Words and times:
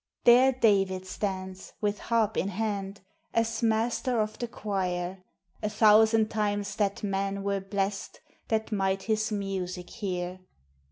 There 0.23 0.51
David 0.51 1.05
stands, 1.05 1.73
with 1.79 1.99
harp 1.99 2.35
in 2.35 2.47
hand, 2.47 3.01
As 3.35 3.61
master 3.61 4.19
of 4.19 4.39
the 4.39 4.47
choir; 4.47 5.23
A 5.61 5.69
thousand 5.69 6.31
times 6.31 6.75
that 6.77 7.03
man 7.03 7.43
were 7.43 7.61
blest 7.61 8.19
That 8.47 8.71
might 8.71 9.03
his 9.03 9.31
music 9.31 9.91
hear. 9.91 10.39